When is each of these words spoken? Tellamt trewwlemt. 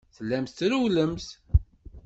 Tellamt 0.15 0.55
trewwlemt. 0.57 1.27